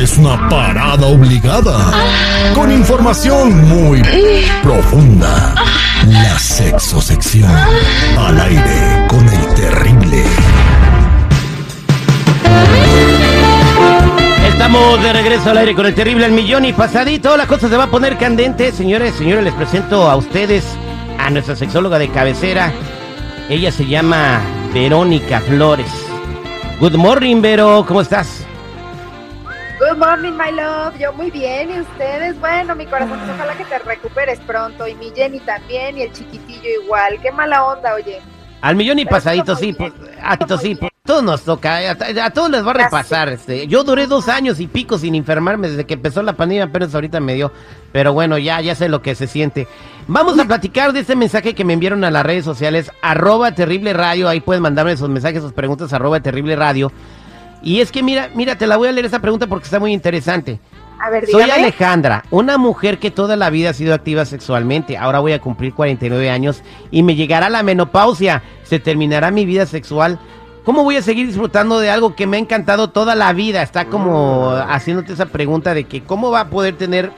Es 0.00 0.18
una 0.18 0.48
parada 0.48 1.06
obligada. 1.06 1.92
Con 2.52 2.70
información 2.70 3.68
muy 3.68 4.02
profunda. 4.62 5.54
La 6.06 6.38
sexosección. 6.38 7.50
Al 8.18 8.40
aire 8.40 9.06
con 9.08 9.26
el 9.26 9.54
terrible. 9.54 10.24
Estamos 14.48 15.02
de 15.02 15.12
regreso 15.12 15.50
al 15.50 15.58
aire 15.58 15.74
con 15.74 15.86
el 15.86 15.94
terrible 15.94 16.24
al 16.26 16.32
millón 16.32 16.64
y 16.64 16.72
pasadito. 16.72 17.36
La 17.36 17.46
cosa 17.46 17.68
se 17.68 17.76
va 17.76 17.84
a 17.84 17.90
poner 17.90 18.18
candente. 18.18 18.72
Señores, 18.72 19.14
señores, 19.14 19.44
les 19.44 19.54
presento 19.54 20.10
a 20.10 20.16
ustedes 20.16 20.64
a 21.18 21.30
nuestra 21.30 21.56
sexóloga 21.56 21.98
de 21.98 22.08
cabecera. 22.08 22.72
Ella 23.48 23.70
se 23.70 23.86
llama 23.86 24.40
Verónica 24.74 25.40
Flores. 25.40 25.90
Good 26.80 26.96
morning, 26.96 27.40
Vero. 27.40 27.84
¿Cómo 27.86 28.00
estás? 28.00 28.43
Good 29.94 30.00
morning, 30.04 30.32
my 30.32 30.50
love. 30.50 30.98
Yo 30.98 31.12
muy 31.12 31.30
bien. 31.30 31.70
¿Y 31.70 31.78
ustedes? 31.78 32.36
Bueno, 32.40 32.74
mi 32.74 32.84
corazón, 32.84 33.16
pues 33.16 33.30
ojalá 33.30 33.54
que 33.54 33.64
te 33.64 33.78
recuperes 33.78 34.40
pronto. 34.40 34.88
Y 34.88 34.96
mi 34.96 35.12
Jenny 35.14 35.38
también. 35.38 35.96
Y 35.96 36.02
el 36.02 36.12
chiquitillo 36.12 36.82
igual. 36.82 37.20
Qué 37.22 37.30
mala 37.30 37.64
onda, 37.64 37.94
oye. 37.94 38.20
Al 38.60 38.74
millón 38.74 38.98
y 38.98 39.04
Pero 39.04 39.14
pasadito, 39.14 39.54
sí. 39.54 39.66
bien, 39.66 39.76
pues, 39.76 39.92
a 40.20 40.36
todo 40.36 40.48
todos 40.48 40.62
sí. 40.62 40.74
pues, 40.74 40.90
todos 41.04 41.22
nos 41.22 41.42
toca. 41.44 41.76
A, 41.76 42.24
a 42.24 42.30
todos 42.30 42.50
les 42.50 42.66
va 42.66 42.72
a 42.72 42.74
repasar. 42.74 43.28
Este. 43.28 43.68
Yo 43.68 43.84
duré 43.84 44.08
dos 44.08 44.26
años 44.28 44.58
y 44.58 44.66
pico 44.66 44.98
sin 44.98 45.14
enfermarme 45.14 45.68
desde 45.68 45.86
que 45.86 45.94
empezó 45.94 46.24
la 46.24 46.32
pandemia. 46.32 46.64
Apenas 46.64 46.92
ahorita 46.92 47.20
me 47.20 47.34
dio. 47.34 47.52
Pero 47.92 48.12
bueno, 48.12 48.36
ya, 48.36 48.60
ya 48.60 48.74
sé 48.74 48.88
lo 48.88 49.00
que 49.00 49.14
se 49.14 49.28
siente. 49.28 49.68
Vamos 50.08 50.36
a 50.40 50.44
platicar 50.44 50.92
de 50.92 51.00
este 51.00 51.14
mensaje 51.14 51.54
que 51.54 51.64
me 51.64 51.72
enviaron 51.72 52.02
a 52.02 52.10
las 52.10 52.26
redes 52.26 52.44
sociales. 52.44 52.90
Arroba 53.00 53.52
Terrible 53.54 53.92
Radio. 53.92 54.28
Ahí 54.28 54.40
pueden 54.40 54.60
mandarme 54.64 54.90
esos 54.90 55.08
mensajes, 55.08 55.40
sus 55.40 55.52
preguntas. 55.52 55.92
Arroba 55.92 56.18
Terrible 56.18 56.56
Radio. 56.56 56.90
Y 57.64 57.80
es 57.80 57.90
que 57.90 58.02
mira, 58.02 58.30
mira, 58.34 58.56
te 58.56 58.66
la 58.66 58.76
voy 58.76 58.88
a 58.88 58.92
leer 58.92 59.06
esa 59.06 59.20
pregunta 59.20 59.46
porque 59.46 59.64
está 59.64 59.80
muy 59.80 59.92
interesante. 59.92 60.60
A 61.00 61.10
ver, 61.10 61.26
Soy 61.26 61.42
dígame. 61.42 61.64
Alejandra, 61.64 62.24
una 62.30 62.58
mujer 62.58 62.98
que 62.98 63.10
toda 63.10 63.36
la 63.36 63.50
vida 63.50 63.70
ha 63.70 63.74
sido 63.74 63.94
activa 63.94 64.24
sexualmente. 64.26 64.96
Ahora 64.98 65.18
voy 65.18 65.32
a 65.32 65.40
cumplir 65.40 65.74
49 65.74 66.30
años 66.30 66.62
y 66.90 67.02
me 67.02 67.16
llegará 67.16 67.48
la 67.48 67.62
menopausia. 67.62 68.42
Se 68.62 68.78
terminará 68.78 69.30
mi 69.30 69.46
vida 69.46 69.66
sexual. 69.66 70.20
¿Cómo 70.64 70.84
voy 70.84 70.96
a 70.96 71.02
seguir 71.02 71.26
disfrutando 71.26 71.80
de 71.80 71.90
algo 71.90 72.14
que 72.14 72.26
me 72.26 72.36
ha 72.36 72.40
encantado 72.40 72.90
toda 72.90 73.14
la 73.14 73.32
vida? 73.32 73.62
Está 73.62 73.86
como 73.86 74.50
haciéndote 74.50 75.14
esa 75.14 75.26
pregunta 75.26 75.74
de 75.74 75.84
que 75.84 76.02
cómo 76.02 76.30
va 76.30 76.40
a 76.40 76.50
poder 76.50 76.76
tener 76.76 77.12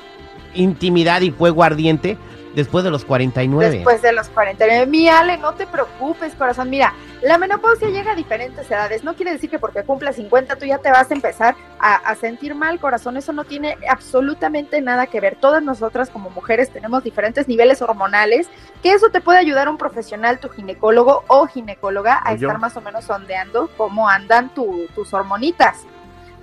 intimidad 0.54 1.20
y 1.20 1.30
fuego 1.30 1.62
ardiente 1.62 2.16
después 2.56 2.82
de 2.82 2.90
los 2.90 3.04
49. 3.04 3.70
Después 3.70 4.02
de 4.02 4.12
los 4.12 4.28
49. 4.30 4.86
Mi 4.86 5.08
Ale, 5.08 5.36
no 5.38 5.52
te 5.54 5.66
preocupes, 5.68 6.34
corazón. 6.34 6.68
Mira, 6.70 6.92
la 7.22 7.38
menopausia 7.38 7.88
llega 7.90 8.12
a 8.12 8.14
diferentes 8.16 8.68
edades. 8.68 9.04
No 9.04 9.14
quiere 9.14 9.30
decir 9.32 9.48
que 9.48 9.60
porque 9.60 9.84
cumpla 9.84 10.12
50 10.12 10.56
tú 10.56 10.64
ya 10.66 10.78
te 10.78 10.90
vas 10.90 11.08
a 11.10 11.14
empezar 11.14 11.54
a, 11.78 11.94
a 11.94 12.14
sentir 12.16 12.54
mal, 12.56 12.80
corazón. 12.80 13.16
Eso 13.16 13.32
no 13.32 13.44
tiene 13.44 13.76
absolutamente 13.88 14.80
nada 14.80 15.06
que 15.06 15.20
ver. 15.20 15.36
Todas 15.36 15.62
nosotras 15.62 16.10
como 16.10 16.30
mujeres 16.30 16.70
tenemos 16.70 17.04
diferentes 17.04 17.46
niveles 17.46 17.80
hormonales, 17.82 18.48
que 18.82 18.92
eso 18.92 19.10
te 19.10 19.20
puede 19.20 19.38
ayudar 19.38 19.68
un 19.68 19.78
profesional, 19.78 20.40
tu 20.40 20.48
ginecólogo 20.48 21.22
o 21.28 21.46
ginecóloga, 21.46 22.14
a 22.14 22.32
¿O 22.32 22.36
yo? 22.36 22.48
estar 22.48 22.58
más 22.60 22.76
o 22.76 22.80
menos 22.80 23.04
sondeando 23.04 23.68
cómo 23.76 24.08
andan 24.08 24.48
tu- 24.54 24.86
tus 24.94 25.12
hormonitas. 25.14 25.84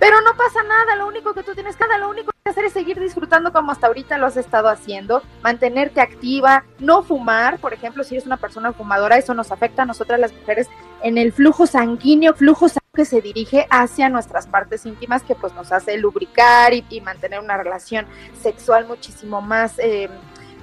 Pero 0.04 0.20
no 0.20 0.36
pasa 0.36 0.62
nada, 0.64 0.96
lo 0.96 1.06
único 1.06 1.32
que 1.32 1.42
tú 1.42 1.54
tienes 1.54 1.76
que 1.76 1.84
lo 1.98 2.10
único 2.10 2.30
que 2.30 2.50
hacer 2.50 2.66
es 2.66 2.74
seguir 2.74 3.00
disfrutando 3.00 3.54
como 3.54 3.72
hasta 3.72 3.86
ahorita 3.86 4.18
lo 4.18 4.26
has 4.26 4.36
estado 4.36 4.68
haciendo, 4.68 5.22
mantenerte 5.42 6.02
activa, 6.02 6.66
no 6.78 7.02
fumar, 7.02 7.58
por 7.58 7.72
ejemplo, 7.72 8.04
si 8.04 8.14
eres 8.14 8.26
una 8.26 8.36
persona 8.36 8.74
fumadora, 8.74 9.16
eso 9.16 9.32
nos 9.32 9.50
afecta 9.50 9.84
a 9.84 9.86
nosotras 9.86 10.20
las 10.20 10.34
mujeres 10.34 10.68
en 11.02 11.16
el 11.16 11.32
flujo 11.32 11.66
sanguíneo, 11.66 12.34
flujo 12.34 12.68
sanguíneo 12.68 12.92
que 12.94 13.06
se 13.06 13.22
dirige 13.22 13.66
hacia 13.70 14.10
nuestras 14.10 14.46
partes 14.46 14.84
íntimas, 14.84 15.22
que 15.22 15.34
pues 15.34 15.54
nos 15.54 15.72
hace 15.72 15.96
lubricar 15.96 16.74
y, 16.74 16.84
y 16.90 17.00
mantener 17.00 17.40
una 17.40 17.56
relación 17.56 18.04
sexual 18.42 18.86
muchísimo 18.86 19.40
más... 19.40 19.78
eh, 19.78 20.10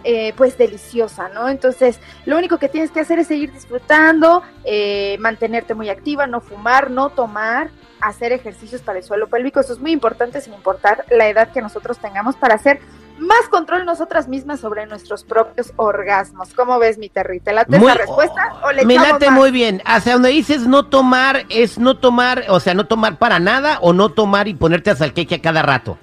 eh, 0.03 0.33
pues 0.35 0.57
deliciosa, 0.57 1.29
¿no? 1.29 1.47
Entonces, 1.47 1.99
lo 2.25 2.35
único 2.35 2.57
que 2.57 2.69
tienes 2.69 2.89
que 2.89 3.01
hacer 3.01 3.19
es 3.19 3.27
seguir 3.27 3.53
disfrutando, 3.53 4.41
eh, 4.63 5.15
mantenerte 5.19 5.75
muy 5.75 5.89
activa, 5.89 6.25
no 6.25 6.41
fumar, 6.41 6.89
no 6.89 7.11
tomar, 7.11 7.69
hacer 8.01 8.31
ejercicios 8.33 8.81
para 8.81 8.99
el 8.99 9.03
suelo 9.03 9.27
pélvico. 9.27 9.59
Eso 9.59 9.73
es 9.73 9.79
muy 9.79 9.91
importante 9.91 10.41
sin 10.41 10.53
importar 10.53 11.05
la 11.09 11.27
edad 11.27 11.51
que 11.51 11.61
nosotros 11.61 11.97
tengamos 11.99 12.35
para 12.35 12.55
hacer 12.55 12.79
más 13.19 13.47
control 13.51 13.85
nosotras 13.85 14.27
mismas 14.27 14.59
sobre 14.59 14.87
nuestros 14.87 15.23
propios 15.23 15.73
orgasmos. 15.75 16.53
¿Cómo 16.55 16.79
ves, 16.79 16.97
mi 16.97 17.07
Terry? 17.09 17.39
¿Te 17.39 17.53
late 17.53 17.77
Muy- 17.77 17.91
esa 17.91 17.99
respuesta 17.99 18.55
o 18.63 18.71
le 18.71 18.83
Me 18.83 18.93
echamos 18.95 19.11
late 19.13 19.25
más? 19.29 19.39
muy 19.39 19.51
bien. 19.51 19.81
Hacia 19.85 20.13
donde 20.13 20.29
dices 20.29 20.65
no 20.67 20.87
tomar, 20.87 21.45
es 21.49 21.77
no 21.77 21.97
tomar, 21.97 22.45
o 22.49 22.59
sea, 22.59 22.73
no 22.73 22.87
tomar 22.87 23.17
para 23.17 23.39
nada 23.39 23.77
o 23.81 23.93
no 23.93 24.09
tomar 24.09 24.47
y 24.47 24.55
ponerte 24.55 24.89
a 24.89 24.95
salqueque 24.95 25.35
a 25.35 25.41
cada 25.41 25.61
rato. 25.61 25.99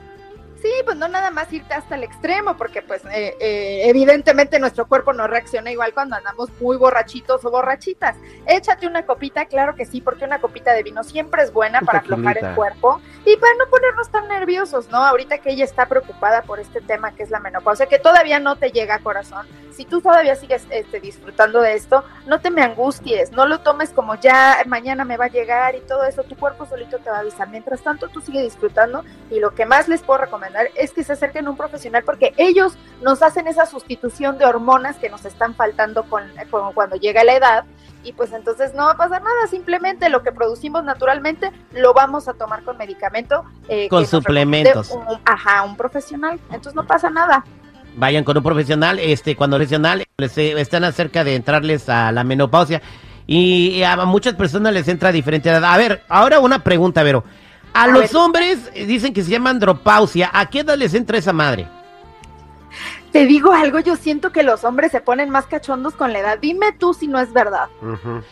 Sí, 0.62 0.68
pues 0.84 0.97
no 0.97 1.09
nada 1.09 1.31
más 1.31 1.53
irte 1.53 1.75
hasta 1.75 1.94
el 1.94 2.05
extremo, 2.05 2.56
porque 2.56 2.83
pues 2.83 3.05
eh, 3.06 3.37
eh, 3.41 3.83
evidentemente 3.84 4.59
nuestro 4.59 4.87
cuerpo 4.87 5.12
no 5.12 5.27
reacciona 5.27 5.71
igual 5.71 5.93
cuando 5.94 6.16
andamos 6.16 6.50
muy 6.61 6.77
borrachitos 6.77 7.44
o 7.44 7.50
borrachitas. 7.50 8.16
Échate 8.47 8.87
una 8.87 9.06
copita, 9.06 9.47
claro 9.47 9.75
que 9.75 9.87
sí, 9.87 10.00
porque 10.00 10.25
una 10.25 10.41
copita 10.41 10.72
de 10.72 10.83
vino 10.83 11.05
siempre 11.05 11.43
es 11.43 11.53
buena 11.53 11.81
para 11.81 12.00
aflojar 12.00 12.39
el 12.39 12.55
cuerpo 12.55 13.00
y 13.25 13.37
para 13.37 13.55
no 13.59 13.66
ponernos 13.71 14.11
tan 14.11 14.28
nerviosos, 14.28 14.89
¿no? 14.91 14.99
Ahorita 14.99 15.39
que 15.39 15.50
ella 15.50 15.65
está 15.65 15.87
preocupada 15.87 16.43
por 16.43 16.61
este 16.61 16.81
tema 16.81 17.12
que 17.12 17.22
es 17.22 17.31
la 17.31 17.41
menopausia, 17.41 17.87
que 17.87 17.99
todavía 17.99 18.39
no 18.39 18.56
te 18.56 18.71
llega 18.71 18.97
a 18.97 18.99
corazón, 19.00 19.47
si 19.78 19.84
tú 19.84 20.00
todavía 20.00 20.34
sigues 20.34 20.66
este, 20.71 20.99
disfrutando 20.99 21.60
de 21.60 21.75
esto, 21.75 22.03
no 22.27 22.41
te 22.41 22.50
me 22.50 22.62
angusties, 22.62 23.31
no 23.31 23.47
lo 23.47 23.60
tomes 23.60 23.91
como 23.91 24.16
ya 24.16 24.60
mañana 24.66 25.05
me 25.05 25.16
va 25.16 25.27
a 25.27 25.28
llegar 25.28 25.77
y 25.77 25.81
todo 25.83 26.03
eso, 26.03 26.25
tu 26.25 26.34
cuerpo 26.34 26.66
solito 26.66 26.99
te 26.99 27.10
va 27.10 27.19
a 27.19 27.21
avisar. 27.21 27.49
Mientras 27.49 27.81
tanto, 27.83 28.09
tú 28.09 28.21
sigue 28.21 28.43
disfrutando 28.43 29.05
y 29.31 29.39
lo 29.39 29.55
que 29.55 29.66
más 29.66 29.87
les 29.87 30.03
puedo 30.03 30.19
recomendar 30.19 30.68
es 30.77 30.93
que 30.93 31.05
se 31.05 31.12
acerquen 31.12 31.47
a 31.47 31.51
un 31.51 31.56
profesional 31.56 32.03
porque 32.05 32.34
ellos 32.37 32.77
nos 33.03 33.23
hacen 33.23 33.47
esa 33.47 33.67
sustitución 33.67 34.39
de 34.39 34.45
hormonas 34.47 34.97
que 34.97 35.09
nos 35.09 35.25
están 35.25 35.55
faltando 35.55 36.05
con, 36.05 36.23
con 36.51 36.73
cuando 36.73 36.97
llega 36.97 37.25
la 37.25 37.34
edad 37.34 37.65
y 38.05 38.12
pues 38.12 38.33
entonces 38.33 38.75
no 38.75 38.84
va 38.84 38.93
a 38.93 38.97
pasar 38.97 39.23
nada, 39.23 39.47
simplemente 39.51 40.09
lo 40.09 40.23
que 40.23 40.33
producimos 40.33 40.84
naturalmente 40.84 41.51
lo 41.73 41.93
vamos 41.95 42.28
a 42.28 42.34
tomar 42.34 42.62
con 42.62 42.77
medicamento. 42.78 43.45
eh, 43.69 43.89
Con 43.89 44.07
suplementos. 44.07 44.91
Un, 44.93 45.19
ajá, 45.25 45.62
un 45.62 45.77
profesional, 45.77 46.39
entonces 46.47 46.75
no 46.75 46.87
pasa 46.87 47.11
nada. 47.11 47.45
Vayan 47.97 48.23
con 48.23 48.37
un 48.37 48.43
profesional, 48.45 48.99
este, 49.01 49.34
cuando 49.34 49.57
profesional 49.57 50.05
les, 50.19 50.39
eh, 50.39 50.61
están 50.61 50.84
acerca 50.84 51.25
de 51.25 51.34
entrarles 51.34 51.89
a 51.89 52.12
la 52.12 52.23
menopausia 52.23 52.81
y, 53.27 53.71
y 53.71 53.83
a 53.83 53.97
muchas 53.97 54.34
personas 54.34 54.73
les 54.73 54.87
entra 54.87 55.09
a 55.09 55.12
diferente 55.12 55.49
edad. 55.49 55.65
A 55.65 55.77
ver, 55.77 56.03
ahora 56.09 56.39
una 56.39 56.62
pregunta, 56.62 57.03
Vero. 57.03 57.25
A, 57.73 57.83
A 57.84 57.87
los 57.89 58.12
ver. 58.12 58.17
hombres 58.17 58.71
dicen 58.75 59.12
que 59.12 59.23
se 59.23 59.31
llama 59.31 59.51
andropausia. 59.51 60.31
¿A 60.33 60.49
qué 60.51 60.61
edad 60.61 60.77
les 60.77 60.95
entra 60.95 61.19
esa 61.19 61.33
madre? 61.33 61.69
Te 63.12 63.25
digo 63.25 63.53
algo, 63.53 63.81
yo 63.81 63.97
siento 63.97 64.33
que 64.33 64.43
los 64.43 64.65
hombres 64.65 64.93
se 64.93 65.01
ponen 65.01 65.31
más 65.31 65.47
cachondos 65.47 65.95
con 65.95 66.12
la 66.12 66.19
edad. 66.19 66.39
Dime 66.39 66.73
tú 66.78 66.93
si 66.93 67.09
no 67.09 67.19
es 67.19 67.33
verdad. 67.33 67.69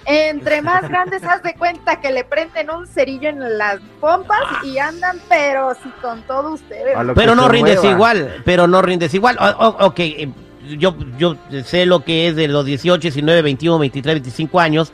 Entre 0.04 0.60
más 0.60 0.82
grandes, 0.88 1.24
haz 1.24 1.42
de 1.42 1.54
cuenta 1.54 2.00
que 2.02 2.12
le 2.12 2.24
prenden 2.24 2.70
un 2.70 2.86
cerillo 2.86 3.30
en 3.30 3.56
las 3.56 3.80
pompas 4.00 4.38
y 4.64 4.76
andan, 4.78 5.18
pero 5.30 5.72
si 5.82 5.88
con 6.02 6.20
todo 6.22 6.52
ustedes. 6.52 6.94
Pero 7.14 7.34
no 7.34 7.48
rindes 7.48 7.76
mueva. 7.78 7.90
igual, 7.94 8.42
pero 8.44 8.66
no 8.66 8.82
rindes 8.82 9.14
igual. 9.14 9.38
O- 9.40 9.66
o- 9.66 9.86
ok, 9.86 9.98
eh, 10.00 10.28
yo, 10.76 10.94
yo 11.16 11.36
sé 11.64 11.86
lo 11.86 12.04
que 12.04 12.28
es 12.28 12.36
de 12.36 12.46
los 12.46 12.66
18, 12.66 13.00
19, 13.00 13.40
21, 13.40 13.78
23, 13.78 14.14
25 14.16 14.60
años, 14.60 14.92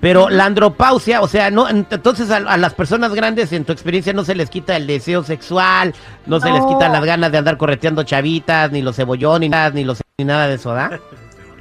pero 0.00 0.28
la 0.30 0.44
andropausia, 0.44 1.20
o 1.20 1.28
sea, 1.28 1.50
no, 1.50 1.68
ent- 1.68 1.86
entonces 1.90 2.30
a, 2.30 2.36
a 2.36 2.56
las 2.56 2.74
personas 2.74 3.14
grandes 3.14 3.52
en 3.52 3.64
tu 3.64 3.72
experiencia 3.72 4.12
no 4.12 4.24
se 4.24 4.34
les 4.34 4.48
quita 4.50 4.76
el 4.76 4.86
deseo 4.86 5.24
sexual, 5.24 5.94
no, 6.26 6.40
se 6.40 6.50
les 6.50 6.64
quita 6.66 6.88
las 6.88 7.04
ganas 7.04 7.32
de 7.32 7.38
andar 7.38 7.56
correteando 7.56 8.02
chavitas, 8.04 8.70
ni 8.70 8.82
los 8.82 8.96
cebollones, 8.96 9.40
ni 9.40 9.48
nada, 9.48 9.70
ni, 9.70 9.84
los, 9.84 10.00
ni 10.18 10.24
nada 10.24 10.46
de 10.48 10.54
eso, 10.54 10.72
¿da? 10.72 10.98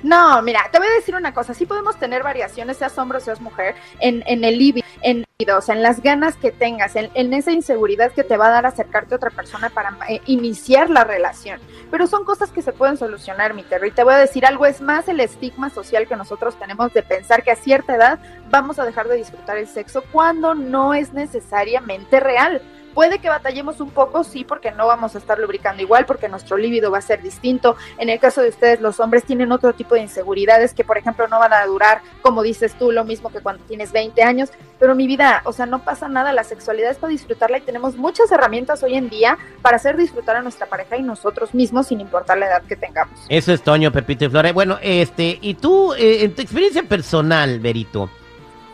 No, 0.04 0.42
mira, 0.42 0.70
te 0.72 0.78
voy 0.78 0.88
a 0.88 0.94
decir 0.94 1.16
una 1.16 1.34
cosa. 1.34 1.54
Sí 1.54 1.66
podemos 1.66 1.98
tener 1.98 2.24
variaciones, 2.24 2.78
seas 2.78 2.98
hombre 2.98 3.18
o 3.18 3.22
seas 3.22 3.42
mujer, 3.42 3.76
en, 4.00 4.24
en 4.28 4.44
el 4.44 4.58
libido, 4.58 4.86
en, 5.02 5.26
o 5.40 5.72
en 5.72 5.84
las 5.84 6.02
ganas 6.02 6.36
que 6.36 6.52
tengas, 6.52 6.96
en, 6.96 7.10
en 7.14 7.34
esa 7.34 7.52
inseguridad 7.52 8.12
que 8.12 8.24
te 8.24 8.38
va 8.38 8.48
a 8.48 8.52
dar 8.52 8.66
acercarte 8.66 9.16
a 9.16 9.18
otra 9.18 9.30
persona 9.32 9.70
para 9.70 9.98
eh, 10.10 10.22
iniciar 10.26 10.90
la 10.90 11.04
relación. 11.04 11.60
Pero 11.90 12.06
son 12.08 12.26
cosas 12.26 12.52
que 12.52 12.62
se 12.62 12.74
pueden 12.74 12.98
solucionar, 12.98 13.54
mi 13.54 13.64
Terry. 13.64 13.92
Te 13.92 14.04
voy 14.04 14.14
a 14.14 14.18
decir 14.18 14.46
algo, 14.46 14.66
es 14.66 14.82
más 14.82 15.08
el 15.08 15.20
estigma 15.20 15.70
social 15.70 16.08
que 16.08 16.16
nosotros 16.16 16.58
tenemos 16.60 16.94
de 16.94 17.04
pensar 17.04 17.44
que 17.44 17.52
a 17.52 17.56
cierta 17.56 17.96
edad 17.96 18.20
vamos 18.50 18.80
a 18.80 18.86
dejar 18.86 19.08
de 19.08 19.16
disfrutar 19.16 19.58
el 19.58 19.68
sexo 19.68 20.04
cuando 20.12 20.54
no 20.54 20.94
es 20.94 21.14
necesariamente 21.14 22.20
real. 22.20 22.62
Puede 22.98 23.20
que 23.20 23.30
batallemos 23.30 23.80
un 23.80 23.92
poco, 23.92 24.24
sí, 24.24 24.44
porque 24.44 24.72
no 24.72 24.88
vamos 24.88 25.14
a 25.14 25.20
estar 25.20 25.38
lubricando 25.38 25.84
igual, 25.84 26.08
porque 26.08 26.28
nuestro 26.30 26.58
líbido 26.58 26.90
va 26.90 26.98
a 26.98 27.02
ser 27.02 27.22
distinto. 27.22 27.76
En 28.00 28.10
el 28.10 28.20
caso 28.20 28.42
de 28.42 28.50
ustedes, 28.50 28.82
los 28.82 29.00
hombres 29.00 29.24
tienen 29.24 29.52
otro 29.52 29.72
tipo 29.74 29.94
de 29.94 30.02
inseguridades 30.02 30.74
que, 30.74 30.84
por 30.84 30.98
ejemplo, 30.98 31.28
no 31.28 31.38
van 31.38 31.54
a 31.54 31.64
durar, 31.68 32.02
como 32.24 32.42
dices 32.42 32.74
tú, 32.74 32.92
lo 32.92 33.06
mismo 33.06 33.30
que 33.30 33.40
cuando 33.40 33.64
tienes 33.66 33.92
20 33.92 34.24
años. 34.24 34.50
Pero 34.80 34.96
mi 34.96 35.06
vida, 35.06 35.44
o 35.46 35.54
sea, 35.54 35.68
no 35.68 35.84
pasa 35.84 36.10
nada, 36.10 36.34
la 36.34 36.44
sexualidad 36.44 36.90
es 36.90 36.98
para 36.98 37.12
disfrutarla 37.12 37.60
y 37.60 37.62
tenemos 37.62 37.96
muchas 37.98 38.32
herramientas 38.32 38.82
hoy 38.82 38.96
en 38.96 39.10
día 39.10 39.38
para 39.62 39.76
hacer 39.76 39.96
disfrutar 39.96 40.36
a 40.38 40.42
nuestra 40.42 40.66
pareja 40.66 40.98
y 40.98 41.04
nosotros 41.04 41.54
mismos 41.54 41.86
sin 41.86 42.02
importar 42.02 42.40
la 42.40 42.48
edad 42.48 42.64
que 42.64 42.78
tengamos. 42.78 43.20
Eso 43.30 43.54
es 43.54 43.62
Toño, 43.62 43.92
Pepito 43.92 44.26
y 44.26 44.30
Flores. 44.30 44.56
Bueno, 44.56 44.80
este, 44.82 45.38
y 45.40 45.54
tú, 45.54 45.94
eh, 45.94 46.24
en 46.24 46.34
tu 46.34 46.42
experiencia 46.42 46.82
personal, 46.82 47.60
Berito, 47.60 48.10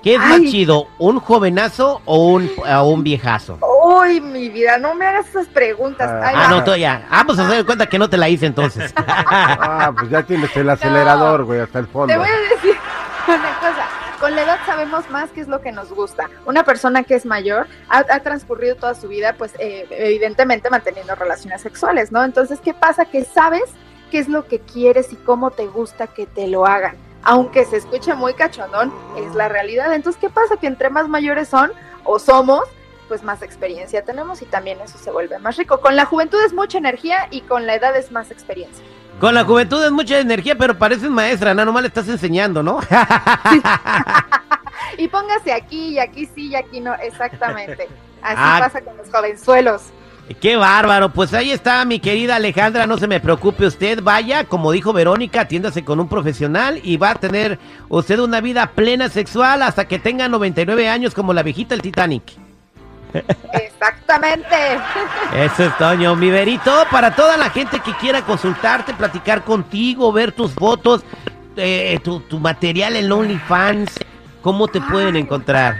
¿qué 0.01 0.13
es 0.13 0.19
más 0.19 0.39
Ay. 0.39 0.49
chido, 0.49 0.87
un 0.97 1.19
jovenazo 1.19 2.01
o 2.05 2.29
un, 2.29 2.49
o 2.65 2.83
un 2.87 3.03
viejazo? 3.03 3.59
Uy, 3.83 4.21
mi 4.21 4.47
vida, 4.47 4.77
no 4.77 4.95
me 4.95 5.05
hagas 5.05 5.27
esas 5.27 5.47
preguntas. 5.47 6.09
Ah. 6.09 6.31
Ah, 6.33 6.47
no, 6.49 6.63
tú 6.63 6.73
ya. 6.73 7.05
Ah, 7.11 7.23
pues 7.25 7.37
a 7.37 7.45
hacer 7.45 7.65
cuenta 7.65 7.85
que 7.85 7.99
no 7.99 8.09
te 8.09 8.15
la 8.15 8.29
hice 8.29 8.45
entonces. 8.45 8.93
Ah, 9.05 9.91
pues 9.97 10.09
ya 10.09 10.23
tienes 10.23 10.55
el 10.55 10.69
acelerador, 10.69 11.43
güey, 11.43 11.59
hasta 11.59 11.79
el 11.79 11.87
fondo. 11.87 12.13
Te 12.13 12.17
voy 12.17 12.29
a 12.29 12.55
decir 12.55 12.77
una 13.27 13.59
cosa. 13.59 13.87
Con 14.19 14.35
la 14.35 14.43
edad 14.43 14.59
sabemos 14.65 15.09
más 15.09 15.31
qué 15.31 15.41
es 15.41 15.47
lo 15.49 15.59
que 15.59 15.71
nos 15.73 15.91
gusta. 15.91 16.29
Una 16.45 16.63
persona 16.63 17.03
que 17.03 17.15
es 17.15 17.25
mayor 17.25 17.67
ha, 17.89 18.05
ha 18.09 18.19
transcurrido 18.21 18.75
toda 18.75 18.93
su 18.93 19.09
vida, 19.09 19.33
pues 19.33 19.53
eh, 19.59 19.85
evidentemente 19.89 20.69
manteniendo 20.69 21.15
relaciones 21.15 21.61
sexuales, 21.61 22.11
¿no? 22.11 22.23
Entonces, 22.23 22.59
¿qué 22.61 22.73
pasa? 22.73 23.05
Que 23.05 23.25
sabes 23.25 23.63
qué 24.11 24.19
es 24.19 24.29
lo 24.29 24.45
que 24.47 24.59
quieres 24.59 25.11
y 25.11 25.17
cómo 25.17 25.51
te 25.51 25.67
gusta 25.67 26.07
que 26.07 26.25
te 26.25 26.47
lo 26.47 26.65
hagan. 26.65 26.95
Aunque 27.23 27.65
se 27.65 27.77
escuche 27.77 28.13
muy 28.13 28.33
cachondón, 28.33 28.93
es 29.17 29.35
la 29.35 29.49
realidad. 29.49 29.93
Entonces, 29.93 30.21
¿qué 30.21 30.29
pasa? 30.29 30.55
Que 30.55 30.67
entre 30.67 30.89
más 30.89 31.09
mayores 31.09 31.49
son 31.49 31.73
o 32.05 32.19
somos, 32.19 32.63
pues 33.13 33.21
más 33.21 33.43
experiencia 33.43 34.03
tenemos 34.03 34.41
y 34.41 34.45
también 34.45 34.79
eso 34.83 34.97
se 34.97 35.11
vuelve 35.11 35.37
más 35.37 35.55
rico. 35.55 35.79
Con 35.81 35.95
la 35.95 36.05
juventud 36.05 36.39
es 36.43 36.51
mucha 36.51 36.79
energía 36.79 37.27
y 37.29 37.41
con 37.41 37.67
la 37.67 37.75
edad 37.75 37.95
es 37.95 38.11
más 38.11 38.31
experiencia. 38.31 38.83
Con 39.19 39.35
la 39.35 39.43
juventud 39.43 39.85
es 39.85 39.91
mucha 39.91 40.17
energía, 40.17 40.57
pero 40.57 40.79
pareces 40.79 41.11
maestra, 41.11 41.53
no, 41.53 41.63
nomás 41.63 41.83
le 41.83 41.89
estás 41.89 42.07
enseñando, 42.07 42.63
¿no? 42.63 42.79
Y 44.97 45.07
póngase 45.07 45.53
aquí 45.53 45.89
y 45.89 45.99
aquí 45.99 46.27
sí 46.33 46.47
y 46.47 46.55
aquí 46.55 46.79
no, 46.79 46.95
exactamente. 46.95 47.87
Así 48.23 48.35
Ah. 48.35 48.57
pasa 48.59 48.81
con 48.81 48.97
los 48.97 49.07
jovenzuelos. 49.11 49.83
Qué 50.41 50.55
bárbaro, 50.55 51.09
pues 51.09 51.35
ahí 51.35 51.51
está 51.51 51.85
mi 51.85 51.99
querida 51.99 52.37
Alejandra, 52.37 52.87
no 52.87 52.97
se 52.97 53.07
me 53.07 53.19
preocupe 53.19 53.67
usted, 53.67 54.01
vaya, 54.01 54.45
como 54.45 54.71
dijo 54.71 54.91
Verónica, 54.91 55.41
atiéndase 55.41 55.85
con 55.85 55.99
un 55.99 56.09
profesional 56.09 56.79
y 56.81 56.97
va 56.97 57.11
a 57.11 57.15
tener 57.15 57.59
usted 57.89 58.17
una 58.19 58.41
vida 58.41 58.71
plena 58.71 59.09
sexual 59.09 59.61
hasta 59.61 59.87
que 59.87 59.99
tenga 59.99 60.27
99 60.29 60.89
años 60.89 61.13
como 61.13 61.31
la 61.33 61.43
viejita 61.43 61.75
del 61.75 61.83
Titanic. 61.83 62.23
Exactamente. 63.53 64.55
Eso 65.35 65.65
es 65.65 65.77
Toño, 65.77 66.15
mi 66.15 66.29
verito, 66.29 66.71
para 66.91 67.15
toda 67.15 67.37
la 67.37 67.49
gente 67.49 67.79
que 67.79 67.93
quiera 67.97 68.21
consultarte, 68.21 68.93
platicar 68.93 69.43
contigo, 69.43 70.11
ver 70.11 70.31
tus 70.31 70.53
fotos, 70.53 71.03
eh, 71.55 71.99
tu, 72.03 72.19
tu 72.21 72.39
material 72.39 72.95
en 72.95 73.11
OnlyFans, 73.11 73.99
¿cómo 74.41 74.67
te 74.67 74.81
pueden 74.81 75.15
encontrar? 75.15 75.77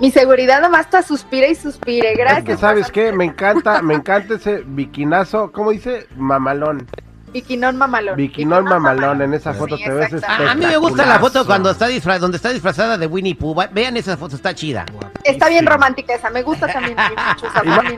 Mi 0.00 0.12
seguridad 0.12 0.60
nomás 0.60 0.82
está 0.82 1.02
suspira 1.02 1.48
y 1.48 1.56
suspire. 1.56 2.14
Gracias. 2.14 2.38
Es 2.38 2.44
que, 2.44 2.56
¿sabes 2.56 2.90
qué? 2.90 3.12
Me 3.12 3.24
encanta, 3.24 3.82
me 3.82 3.94
encanta 3.94 4.34
ese 4.34 4.62
biquinazo, 4.64 5.50
¿cómo 5.50 5.72
dice? 5.72 6.06
Mamalón. 6.16 6.86
Biquinón 7.32 7.76
mamalón. 7.76 8.16
Biquinón 8.16 8.64
mamalón, 8.64 9.22
en 9.22 9.34
esa 9.34 9.52
Sí, 9.52 9.58
foto 9.58 9.76
te 9.76 9.90
ves. 9.90 10.22
A, 10.26 10.54
mí 10.54 10.66
me 10.66 10.76
gusta 10.76 11.06
la 11.06 11.18
foto 11.18 11.44
cuando 11.46 11.70
está 11.70 11.88
disfra- 11.88 12.18
donde 12.18 12.36
está 12.36 12.50
disfrazada 12.50 12.96
de 12.98 13.06
Winnie 13.06 13.34
Pooh. 13.34 13.54
Vean 13.72 13.96
esa 13.96 14.16
foto, 14.16 14.36
está 14.36 14.54
chida. 14.54 14.86
Está 15.24 15.48
bien 15.48 15.66
romántica 15.66 16.14
esa. 16.14 16.30
Me 16.30 16.42
gusta 16.42 16.66
también. 16.66 16.96
mucho 16.96 17.46
Y 17.64 17.68
mí. 17.92 17.96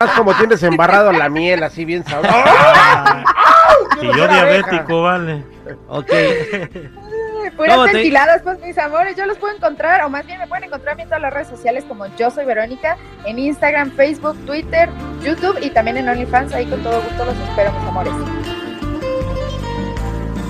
Más 0.00 0.10
como 0.12 0.34
tienes 0.34 0.62
embarrado 0.62 1.12
la 1.12 1.28
miel, 1.28 1.62
así 1.62 1.84
bien 1.84 2.04
sabroso. 2.04 2.34
Y 4.02 4.06
yo 4.06 4.26
diabético, 4.28 5.02
vale. 5.02 5.44
Ok. 5.88 6.06
Puras 7.56 7.74
¿Cómo 7.76 7.86
te- 7.86 7.92
ventiladas, 7.94 8.42
pues 8.42 8.58
mis 8.60 8.76
amores. 8.78 9.16
Yo 9.16 9.26
los 9.26 9.36
puedo 9.38 9.54
encontrar, 9.54 10.02
o 10.04 10.08
más 10.08 10.26
bien 10.26 10.38
me 10.38 10.46
pueden 10.46 10.64
encontrar 10.64 10.98
en 10.98 11.06
todas 11.06 11.20
las 11.22 11.32
redes 11.32 11.48
sociales 11.48 11.84
como 11.86 12.06
Yo 12.16 12.30
Soy 12.30 12.44
Verónica, 12.44 12.96
en 13.24 13.38
Instagram, 13.38 13.92
Facebook, 13.92 14.36
Twitter, 14.46 14.88
YouTube 15.22 15.58
y 15.62 15.70
también 15.70 15.98
en 15.98 16.08
OnlyFans. 16.08 16.52
Ahí 16.54 16.66
con 16.66 16.82
todo 16.82 17.00
gusto 17.02 17.24
los 17.24 17.36
espero, 17.48 17.72
mis 17.72 17.88
amores. 17.88 18.12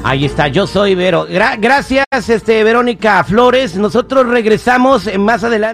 Ahí 0.04 0.25
está, 0.25 0.49
yo 0.49 0.66
soy 0.66 0.94
Vero. 0.96 1.28
Gra- 1.28 1.56
gracias, 1.58 2.04
este, 2.28 2.64
Verónica 2.64 3.22
Flores. 3.22 3.76
Nosotros 3.76 4.26
regresamos 4.26 5.08
más 5.16 5.44
adelante. 5.44 5.70